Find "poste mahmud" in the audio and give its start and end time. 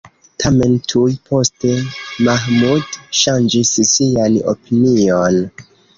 1.27-2.97